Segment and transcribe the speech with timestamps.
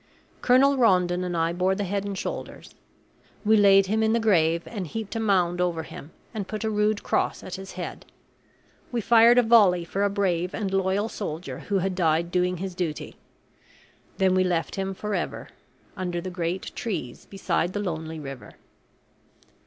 [0.41, 2.73] Colonel Rondon and I bore the head and shoulders.
[3.45, 6.71] We laid him in the grave, and heaped a mound over him, and put a
[6.71, 8.07] rude cross at his head.
[8.91, 12.73] We fired a volley for a brave and loyal soldier who had died doing his
[12.73, 13.15] duty.
[14.17, 15.49] Then we left him forever,
[15.95, 18.53] under the great trees beside the lonely river.